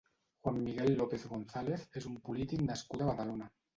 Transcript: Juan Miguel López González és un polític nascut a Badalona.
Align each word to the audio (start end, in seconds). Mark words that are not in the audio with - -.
Juan 0.45 0.55
Miguel 0.63 0.95
López 1.01 1.27
González 1.33 1.85
és 2.01 2.07
un 2.13 2.17
polític 2.31 2.65
nascut 2.71 3.05
a 3.05 3.11
Badalona. 3.11 3.53